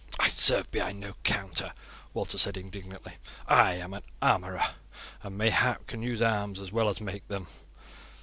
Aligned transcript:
"I 0.19 0.29
serve 0.29 0.71
behind 0.71 0.99
no 0.99 1.13
counter," 1.23 1.71
Walter 2.15 2.39
said 2.39 2.57
indignantly. 2.57 3.17
"I 3.45 3.73
am 3.73 3.93
an 3.93 4.01
armourer, 4.19 4.73
and 5.21 5.37
mayhap 5.37 5.85
can 5.85 6.01
use 6.01 6.23
arms 6.23 6.59
as 6.59 6.71
well 6.71 6.89
as 6.89 6.99
make 6.99 7.27
them." 7.27 7.45